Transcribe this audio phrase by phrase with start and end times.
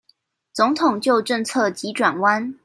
[0.51, 2.55] 總統就政策急轉彎